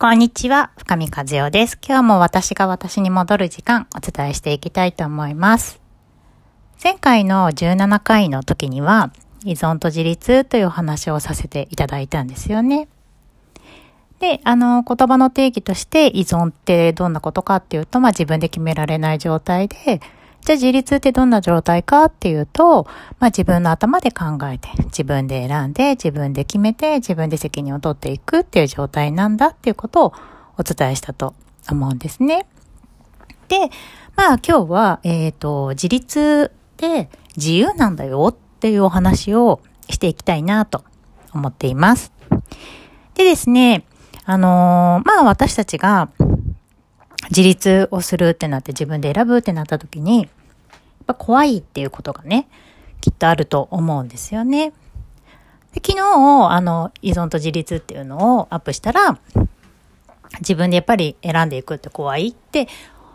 [0.00, 1.78] こんにちは、深見和代です。
[1.86, 5.78] 今日も私が私に戻る時間お伝えしていきたいと思います。
[6.82, 9.12] 前回の17回の時には、
[9.44, 12.88] 依存と自立というお話をさせていただいたんですよね。
[14.20, 20.00] で、あの、言葉の定義として依存ってどんなことかっていうと、まあ自分で決められない状態で、
[20.44, 22.84] じゃあ自立ってどんな状態かっていうと、
[23.18, 30.12] まあ自分の頭で考えて、自分で選んで、自分で決めて、自分で責任を取っていくっていう状態なんだっていうことを
[30.58, 31.34] お伝えしたと
[31.70, 32.46] 思うんですね。
[33.48, 33.70] で、
[34.16, 40.84] まあ今日は、えっ、ー、と、自立って自由なんだよっていうお話をしていきたいなと
[41.32, 42.12] 思っています。
[43.14, 43.84] でですね、
[44.24, 46.10] あのー、まあ私たちが
[47.30, 50.28] 自立をするってなって自分で選ぶってなった時に、やっ
[51.06, 52.48] ぱ怖いっていうことがね、
[53.00, 54.72] きっとあると思うんですよね。
[55.72, 56.00] で昨日、
[56.50, 59.18] あの、依存と自立っていうのをアップしたら、
[60.40, 62.68] 自分でやっぱり選んでいくって怖いって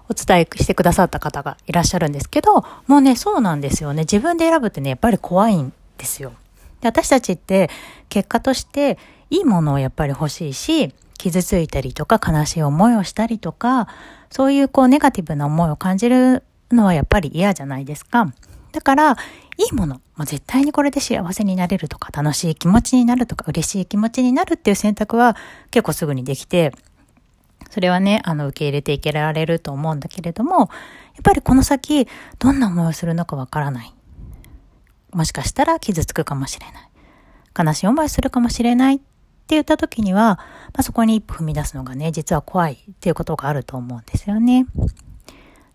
[0.09, 4.01] お伝えしてくださった方がいらっしゃるんですけど、もうね、そうなんですよね。
[4.03, 6.33] 自分で選ぶってね、やっぱり怖いんですよ。
[6.81, 7.69] で私たちって
[8.09, 8.97] 結果として
[9.29, 13.87] いいものをやっぱり欲しいし、傷ついたりとか悲しい思いをしたりとか、
[14.29, 18.33] そういうこうネガティブな思いを感じるのはやっぱり嫌じゃないですか。
[18.71, 19.15] だから、い
[19.71, 25.37] いもの、まあ、絶対にこれで幸せになれるとか、楽しい気持ちになるとか、嬉しい気持ちになるっていう選択は
[25.71, 26.73] 結構すぐにできて、
[27.69, 30.67] それはね、あの、受け入れていけられると思うんだけれども、やっ
[31.23, 33.93] ぱりこの先、どんな思いをするのかわからない。
[35.13, 36.89] もしかしたら傷つくかもしれない。
[37.57, 39.01] 悲しい思いするかもしれない
[39.45, 44.65] って言った時には、まあ、そこに一歩踏み出すのがね、実は怖いっていうことがあると思うんですよね。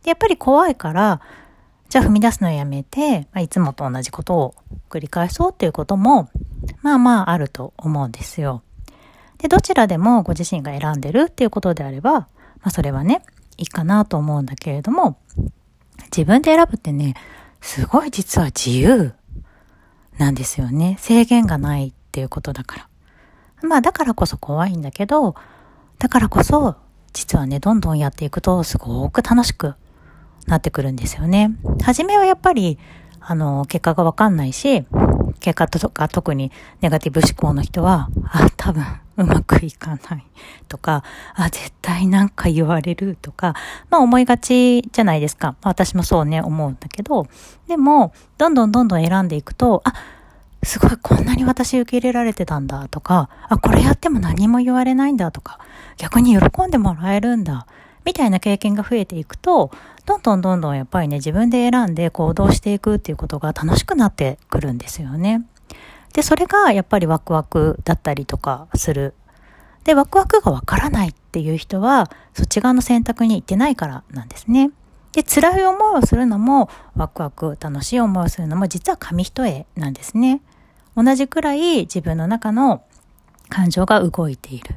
[0.02, 1.20] でやっぱり怖いから、
[1.88, 4.54] じゃあ踏み出すのをやめて、まあ、いつもと同じことを
[4.88, 6.30] 繰り返そうっていうことも、
[6.82, 8.62] まあまああると思うんですよ。
[9.38, 12.28] で、どちらでもご自身が選んでるっていうことであれば、ま
[12.64, 13.22] あそれはね、
[13.56, 15.16] いいかなと思うんだけれども、
[16.16, 17.14] 自分で選ぶってね、
[17.60, 19.12] すごい実は自由
[20.18, 20.96] なんですよね。
[20.98, 22.89] 制限がないっていうことだから。
[23.62, 25.34] まあだからこそ怖いんだけど、
[25.98, 26.76] だからこそ、
[27.12, 29.74] 実はね、どんどんやっていくとすごく楽しく
[30.46, 31.50] なってくるんですよね。
[31.82, 32.78] 初めはやっぱり、
[33.20, 34.86] あの、結果がわかんないし、
[35.40, 36.50] 結果とか特に
[36.80, 38.84] ネガティブ思考の人は、あ、多分
[39.16, 40.26] うまくいかない
[40.68, 41.04] とか、
[41.34, 43.54] あ、絶対なんか言われるとか、
[43.90, 45.56] まあ思いがちじゃないですか。
[45.62, 47.26] 私もそうね、思うんだけど、
[47.68, 49.92] でも、どんどんどんどん選んでいくと、あ、
[50.62, 55.58] すごいこんなに私受け入れられてたんだとか、あ、これやっても何も言われないんだとか、
[55.96, 57.66] 逆に喜んでもらえるんだ、
[58.04, 59.70] みたいな経験が増えていくと、
[60.06, 65.44] どんどんどんどんやっぱりね、自分で選んで行動していくっていうことが楽しくなってくるんですよね。
[66.12, 69.14] で、それがやっぱりワクワクだったりとかする。
[69.84, 74.70] で、ワクワクがわからないっていう人は、そっち側の選択に行ってないからなんですね。
[75.12, 80.40] で、辛い思いをするのも、ワクワク、楽しい思いをするのも、実は紙一重なんですね。
[80.96, 82.82] 同じくらい自分の中の
[83.48, 84.76] 感情が動いている。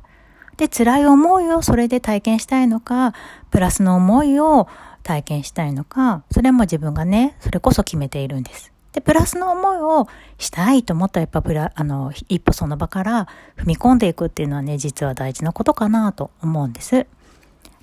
[0.57, 3.13] で、辛い思いをそれで体験したいのか、
[3.51, 4.67] プラスの思いを
[5.03, 8.71] 体験したいのか、それも自分がね、それこそ決めているんです。
[8.93, 10.07] で、プラスの思いを
[10.37, 13.27] したいと思ったらやっぱプラ、あの、一歩その場から
[13.57, 17.07] 踏み込んでいくっていうのはね、実は大事なことかなと思うんです。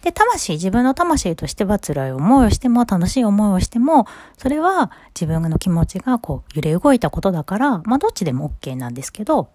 [0.02, 4.06] で、魂、自分の魂としては辛い思いをしても、楽しい思いをしても、
[4.38, 9.50] それは自分の気持ちがこう揺れ動いたことだから、まあどっちでも OK なんですけど、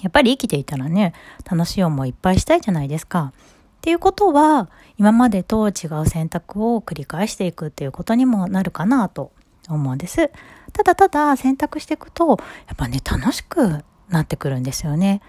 [0.00, 1.14] やっぱり生きていたらね、
[1.50, 3.32] 楽しい思いいっぱいしたいじゃないですか。
[3.36, 9.32] っていうことは、今までと違う選択を繰り返していくっていうことにもなるかなと
[9.68, 10.30] 思うんです。
[10.72, 15.20] ただただ選択していくと、やっぱね、楽しくなってくるんですよね。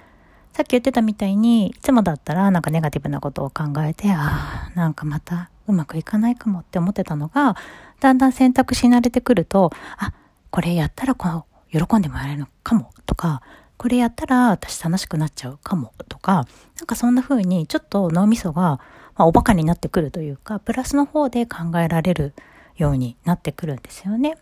[0.56, 7.58] さっき言ってたみたいに、いつもだったらなんかネガティブなことを考えて、ああ、なんかまたうまくいかないかもって思ってたのが、
[8.00, 10.14] だんだん選択し慣れてくると、あ、
[10.52, 13.42] これやったらこう、喜んでもらえるのかもとか、
[13.76, 18.80] これやったら私楽しくなっちゃうかもとか、なんかそんな風にちょっと脳みそが、
[19.18, 22.34] まあ、おバカになってくるというか、プラスの方で考えられる
[22.78, 24.38] ようになってくるんですよね。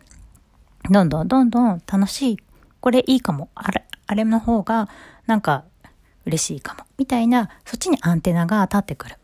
[0.92, 2.38] どんどんどんどん楽しい、
[2.82, 4.90] これいいかも、あれ、あれの方が
[5.26, 5.64] なんか
[6.25, 6.86] 嬉しいかも。
[6.98, 9.16] みたいな、そっちにアンテナが立ってくる。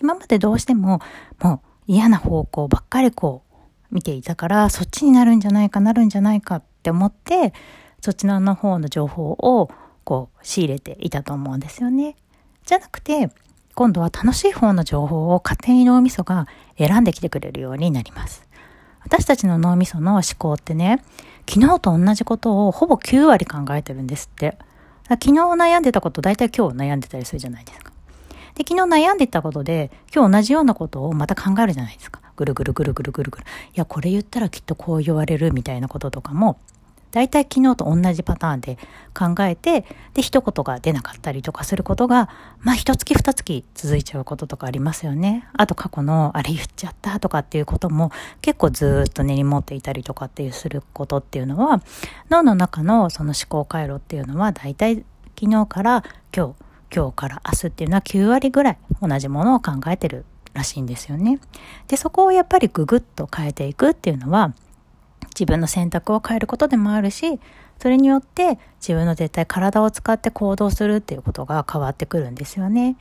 [0.00, 1.00] 今までどうしても、
[1.40, 3.54] もう嫌な方向ばっかりこう
[3.94, 7.52] 見ていたから、そっちになるんじゃないかなるんじゃないかって思って、
[8.00, 9.70] そっちの方の情報を
[10.04, 12.16] こう仕入れていたと思うんですよね。
[12.64, 13.30] じゃなくて、
[13.74, 16.46] 今度は楽しい方の情報を勝手に脳みそが
[16.78, 18.46] 選んできてくれるようになります。
[19.00, 21.02] 私たちの脳みその思考ってね、
[21.48, 24.56] 昨日と同じことをほぼ9割考えてるんですって。
[25.08, 27.92] 昨日悩んでたこと大体今日悩んでたりするじゃないですか。
[28.54, 32.20] で、昨日悩んでたことで、今日同じようなことをまた考えるじゃないですか。
[32.36, 33.44] ぐるぐるぐるぐるぐるぐる。
[33.44, 36.58] いや、これ言ったらきっとこう言われるみたいなこととかも、
[37.14, 38.76] 大体昨日と同じパターンで
[39.16, 42.28] 考えて、で、一言が出なかったりとかすることが、
[42.58, 45.46] まあ、一月二月続いちゃうこととかありますよね。
[45.52, 48.10] あと過去の、あれ言っちゃったとかっていうことも、
[48.42, 51.82] 結構ずっと根に持っていたりとかっていうすることっていうのは、
[52.30, 55.04] 脳の中のその思考回路っていうのは、大体
[55.40, 56.02] 昨日から
[56.36, 56.54] 今日、
[56.92, 61.38] 今日から明日っていうのは9割ぐらい同じものを考えてるらしいんですよね。
[61.86, 64.52] で、そこをやっぱりググッと変えていくっていうのは、
[65.38, 67.40] 自分の選択を変えることでもあるし、
[67.80, 72.96] それによって自分の絶対体を使って行動するっていうことが変わってくるんですよね。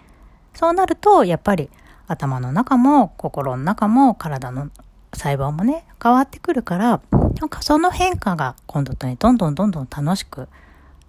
[0.54, 1.70] そうなると、やっぱり
[2.08, 4.70] 頭の中も心の中も体の
[5.14, 7.02] 細胞もね、変わってくるから、
[7.40, 10.50] なんかその変化が今度とね、どんどんどんどん楽しく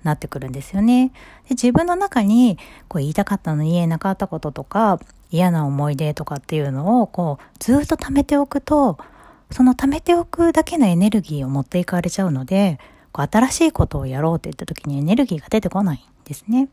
[0.03, 1.09] なってくるんですよね。
[1.49, 5.00] で自分の中にこう言いたかったのに言えなかったこととか、
[5.31, 8.99] 嫌な思い出とかっていうのをこうずっと貯めておくと、
[9.55, 12.81] その貯めておくだけのエネルギーを持っていかれちゃうので、
[13.12, 16.69] こう新しいことをやろうって言った時にエネルギーが出てこないんですね。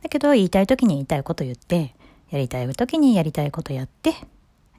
[0.00, 1.92] だけど言いたい時に言いたいこと言って、
[2.30, 4.14] やりたい時にやりたいことやって、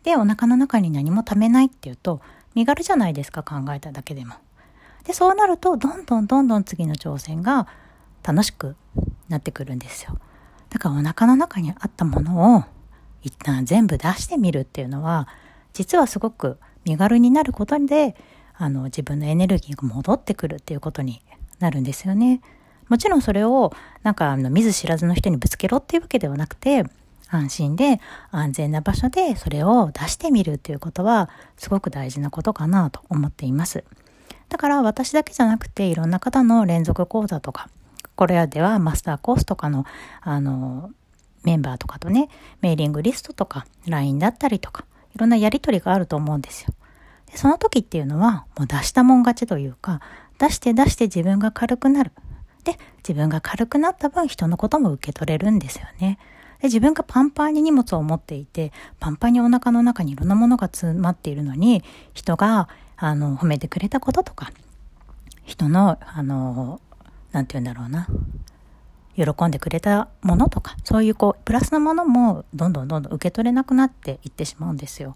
[0.03, 2.21] で、お腹の中に何も貯めないっていうと、
[2.56, 4.36] 身軽じゃないですか、考えただけでも。
[5.03, 7.68] で、そうなると、どんどんどんどん次の挑戦が
[8.24, 8.77] 楽しく
[9.27, 10.18] なってくるんですよ。
[10.69, 12.63] だからお腹の中にあったものを
[13.24, 15.27] 一旦全部出してみるっていうのは、
[15.74, 18.15] 実はすごく身軽になることで、
[18.55, 21.21] あの、自分のエネルギーが戻ってくるっていうことに
[21.59, 22.41] なるんですよね。
[22.89, 23.73] もちろんそれを、
[24.03, 26.83] なんか、あの、見ず知らずの人にぶつけろっていうわけではなくて、
[27.29, 28.01] 安心で
[28.31, 33.83] 安全な場所でそれを出してみるっていうことは、すごく大事なことかなと思っています。
[34.49, 37.69] だから私だけじゃなくて、いろんな方の連続講座とか、
[38.15, 39.85] これではマスターコースとかの、
[40.19, 40.91] あの、
[41.43, 42.29] メンバーとかとね、
[42.59, 44.83] メーリングリストとか、LINE だったりとか、
[45.15, 46.73] いろんなやりとりがあると思うんですよ。
[47.31, 50.01] でその時っていうのは、もう出したもん勝ちというか、
[50.37, 52.11] 出して出して自分が軽くなる。
[52.63, 56.19] で、自分が軽くなった分人のことも受け取れるんですよね。
[56.61, 61.83] で自分がパンパンに荷物を持っていて、パンパンにお腹の中にいろんなものが詰まっているのに、
[62.13, 64.51] 人が、あの、褒めてくれたこととか、
[65.43, 66.79] 人の、あの、
[67.31, 68.07] なんて言うんだろうな。
[69.25, 75.15] 喜んでくれたものとか、そういうこう、プラスのものもどんどんどんどん受け取れなくなっていってしまうんですよ。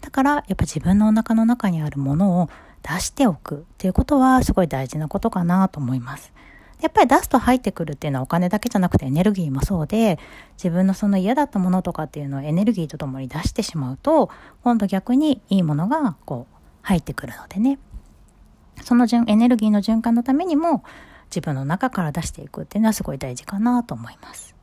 [0.00, 2.50] だから、やっぱ自分のお腹の中にあるものを
[2.82, 6.32] 出しておくっていうことはすごい大事なことかなと思います。
[6.80, 10.18] やっぱり出すと入ってくるっていうのはお金だけじゃなくてエネルギーもそうで、
[10.56, 14.30] 自分のその嫌だったものとかっていうのをエネルギーとともに出してしまうと、
[14.62, 17.78] 今度逆にいいものがこう入ってくるのでね。
[18.82, 20.84] そのエネルギーの循環のためにも、
[21.30, 24.54] 自分の中から出していくっていうのはすごい大事かなと思います。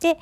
[0.00, 0.18] で、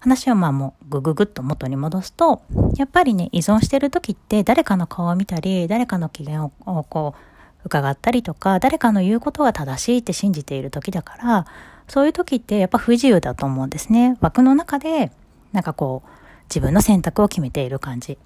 [0.00, 2.42] 話をまあもうぐぐぐっと元に戻すと、
[2.76, 6.50] やっぱりね、依存してる時って誰かの顔を見たり、誰かの機嫌を
[6.84, 7.20] こう、
[7.64, 11.46] 伺ったりとか、誰かの言うことが正しいって信じている時だから、
[11.88, 14.16] そういう時ってやっぱ不自由だと思うんですね。
[14.20, 15.10] 枠の中で、
[15.52, 16.08] なんかこう、
[16.50, 18.18] 自分の選択を決めている感じ。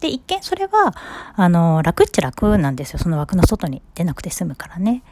[0.00, 0.94] で、一見それは、
[1.34, 3.00] あの、楽っちゃ楽なんですよ。
[3.00, 5.02] その枠の外に出なくて済むからね。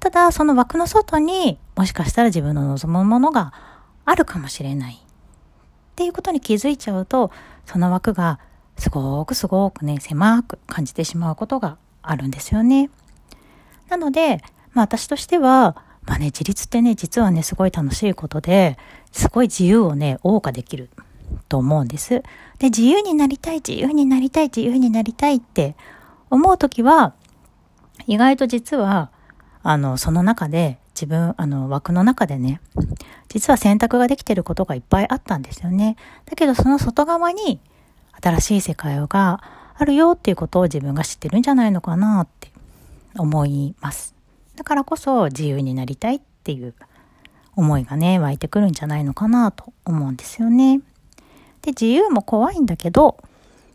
[0.00, 3.52] ただ、その枠の外にもしかしたら自分の望むものが
[4.04, 4.94] あるかもしれない。
[4.94, 4.98] っ
[5.96, 7.32] ていうことに気づいちゃうと、
[7.66, 8.38] その枠が
[8.76, 12.90] すごくすごくね、狭く感じてしまうことがあるんですよね。
[13.88, 14.42] なので、
[14.72, 18.78] まあ私としては、まあね、自立ってね、実はね、すごい楽しいことで、
[19.12, 20.90] すごい自由をね、謳歌できる
[21.48, 22.22] と思うんです。
[22.58, 25.76] で、自由になりたい、自由になりたい、自由になりたいって
[26.30, 27.14] 思うときは、
[28.06, 29.10] 意外と実は
[29.68, 32.62] あの、その中で、自分、あの、枠の中でね、
[33.28, 35.96] 実は選択ができてることがいっぱいあったんですよね。
[36.24, 37.60] だけど、その外側に、
[38.18, 39.42] 新しい世界が
[39.76, 42.50] あるよっていうことを自分が知ってるんじゃないのかなって
[43.18, 44.14] 思います。
[44.56, 46.72] だからこそ自由になりたいっていう
[47.54, 50.80] 思いがね、湧いてくるんじゃないのかなと思うんですよね。
[51.60, 53.18] で、自由も怖いんだけど、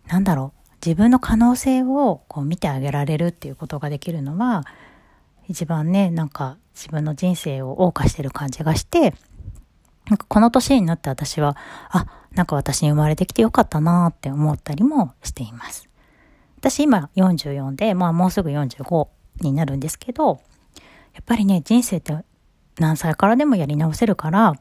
[0.07, 4.65] なんだろう、自分の可能性をこう見てあげられるっていうことができるのは、
[5.47, 9.13] 一番ね、なんか自分の人生を謳歌してる感じがして、
[10.09, 11.55] なんかこの年になって私は、
[11.89, 15.89] あ、なんか私に生まれてきてよかったなって思ったりもしています。
[16.57, 19.07] 私今44で、まあもうすぐ45
[19.41, 20.41] になるんですけど、
[21.13, 22.17] やっぱりね、人生って
[22.79, 24.55] 何歳からでもやり直せるから、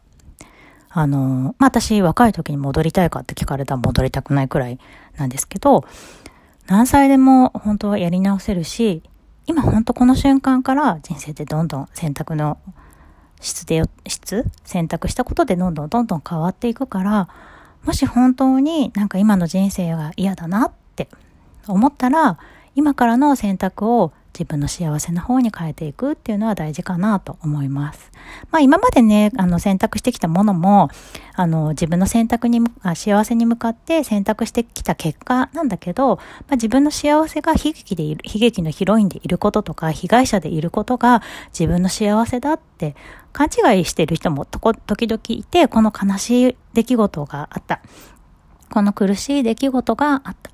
[0.90, 4.78] あの、まあ私若い時に戻りたいかって聞かれたら戻りたくないくらい
[5.16, 5.84] なんですけど、
[6.66, 9.02] 何歳でも本当はやり直せるし、
[9.46, 12.58] 今本当この瞬間から人生でどんどん選択の
[13.40, 17.28] 質で、質選択したことでどんどんどんどん変わっていくから、
[17.84, 21.08] もし本当になんか今の人生は嫌だなって
[21.66, 22.38] 思ったら、
[22.74, 28.10] 今からの選択を自分の幸せの方に変えていくっていうのは大事かなと思います。
[28.50, 30.88] まあ今までね、あの選択してきたものも、
[31.34, 32.60] あの自分の選択に、
[32.94, 42.96] 幸せに向かって選択してきた結果なんだけど、まあ自分の幸せが悲劇でいる、悲劇のヒロインでいることとか、被害者でいることが自分の幸せだって
[43.32, 47.80] 勘違いしている人もとこ、時々いて、この悲しい出来事があった。
[48.70, 50.50] この苦しい出来事があった。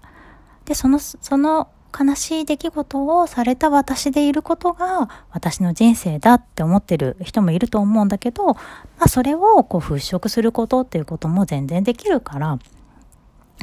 [0.64, 1.68] で、その、その
[1.99, 8.54] 悲しい出来事をされた私でいることが私の人生だって思ってる人もいると思うんだけど、ま
[9.00, 12.59] あそれをこう払拭することっていうことも全然できるから、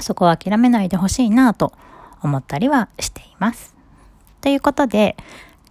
[0.02, 1.74] そこは諦めないでほしいなと
[2.22, 3.76] 思ったりはしています。
[4.42, 5.18] ということで、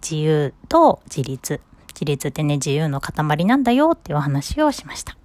[0.01, 1.61] 自由と自立。
[1.93, 5.17] 自立ってね、自由の塊なんだよっていうお話をしました。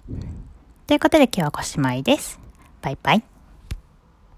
[0.87, 2.39] ということで今日はおしまいです。
[2.81, 3.30] バイバイ。